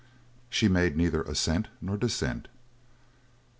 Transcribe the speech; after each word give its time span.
She 0.49 0.67
made 0.67 0.97
neither 0.97 1.21
assent 1.21 1.67
nor 1.79 1.95
dissent. 1.95 2.47